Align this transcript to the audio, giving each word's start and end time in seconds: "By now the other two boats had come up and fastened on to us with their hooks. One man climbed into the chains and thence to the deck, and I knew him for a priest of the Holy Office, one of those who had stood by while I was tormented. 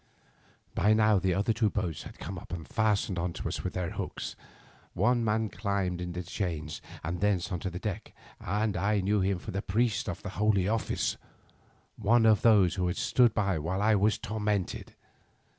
"By 0.73 0.93
now 0.95 1.19
the 1.19 1.35
other 1.35 1.53
two 1.53 1.69
boats 1.69 2.01
had 2.01 2.17
come 2.17 2.39
up 2.39 2.51
and 2.51 2.67
fastened 2.67 3.19
on 3.19 3.33
to 3.33 3.47
us 3.47 3.63
with 3.63 3.73
their 3.73 3.91
hooks. 3.91 4.35
One 4.95 5.23
man 5.23 5.49
climbed 5.49 6.01
into 6.01 6.21
the 6.21 6.25
chains 6.25 6.81
and 7.03 7.21
thence 7.21 7.49
to 7.49 7.69
the 7.69 7.77
deck, 7.77 8.11
and 8.39 8.75
I 8.75 9.01
knew 9.01 9.21
him 9.21 9.37
for 9.37 9.55
a 9.55 9.61
priest 9.61 10.09
of 10.09 10.23
the 10.23 10.29
Holy 10.29 10.67
Office, 10.67 11.17
one 11.97 12.25
of 12.25 12.41
those 12.41 12.73
who 12.73 12.87
had 12.87 12.97
stood 12.97 13.35
by 13.35 13.59
while 13.59 13.79
I 13.79 13.93
was 13.93 14.17
tormented. 14.17 14.95